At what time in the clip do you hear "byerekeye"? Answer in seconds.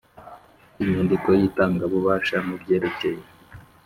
2.61-3.23